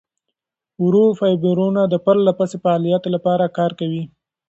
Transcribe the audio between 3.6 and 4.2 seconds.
کوي.